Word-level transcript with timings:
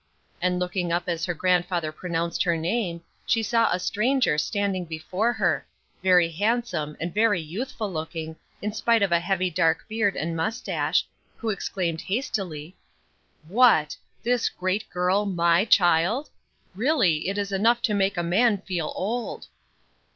and 0.41 0.57
looking 0.57 0.91
up 0.91 1.03
as 1.07 1.25
her 1.25 1.33
grandfather 1.35 1.91
pronounced 1.91 2.41
her 2.41 2.57
name, 2.57 3.03
she 3.23 3.43
saw 3.43 3.71
a 3.71 3.77
stranger 3.79 4.35
standing 4.35 4.83
before 4.83 5.31
her 5.31 5.63
very 6.01 6.27
handsome, 6.31 6.97
and 6.99 7.13
very 7.13 7.39
youthful 7.39 7.93
looking, 7.93 8.35
in 8.63 8.73
spite 8.73 9.03
of 9.03 9.11
a 9.11 9.19
heavy 9.19 9.51
dark 9.51 9.87
beard 9.87 10.15
and 10.17 10.35
mustache 10.35 11.05
who 11.37 11.51
exclaimed 11.51 12.01
hastily, 12.01 12.75
"What! 13.47 13.95
this 14.23 14.49
great 14.49 14.89
girl 14.89 15.27
my 15.27 15.65
child? 15.65 16.31
really 16.73 17.29
it 17.29 17.37
is 17.37 17.51
enough 17.51 17.83
to 17.83 17.93
make 17.93 18.17
a 18.17 18.23
man 18.23 18.57
feel 18.63 18.91
old." 18.95 19.49